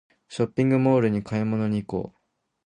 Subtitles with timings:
[0.29, 2.17] ショッピングモールに買い物に行こう